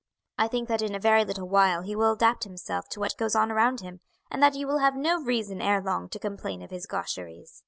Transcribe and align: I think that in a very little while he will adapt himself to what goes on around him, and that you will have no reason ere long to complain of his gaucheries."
I 0.39 0.47
think 0.47 0.67
that 0.67 0.81
in 0.81 0.95
a 0.95 0.99
very 0.99 1.23
little 1.23 1.47
while 1.47 1.83
he 1.83 1.95
will 1.95 2.13
adapt 2.13 2.43
himself 2.43 2.89
to 2.89 2.99
what 2.99 3.15
goes 3.17 3.35
on 3.35 3.51
around 3.51 3.81
him, 3.81 3.99
and 4.31 4.41
that 4.41 4.55
you 4.55 4.65
will 4.65 4.79
have 4.79 4.95
no 4.95 5.21
reason 5.21 5.61
ere 5.61 5.79
long 5.79 6.09
to 6.09 6.17
complain 6.17 6.63
of 6.63 6.71
his 6.71 6.87
gaucheries." 6.87 7.59